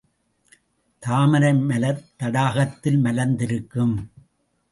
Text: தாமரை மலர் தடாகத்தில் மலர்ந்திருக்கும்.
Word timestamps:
தாமரை 1.03 1.51
மலர் 1.53 2.01
தடாகத்தில் 2.19 2.99
மலர்ந்திருக்கும். 2.99 3.95